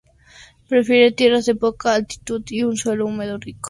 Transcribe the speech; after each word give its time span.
Prefiere 0.67 1.11
tierras 1.11 1.45
de 1.45 1.53
poca 1.53 1.93
altitud, 1.93 2.43
y 2.49 2.63
un 2.63 2.75
suelo 2.75 3.05
húmedo 3.05 3.37
rico. 3.37 3.59